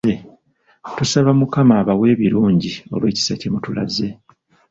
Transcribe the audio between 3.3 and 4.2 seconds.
kye mutulaze.